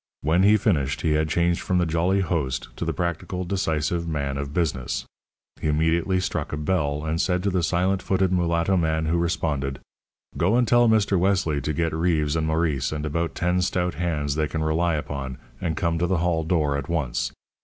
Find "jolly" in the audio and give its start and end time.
1.85-2.21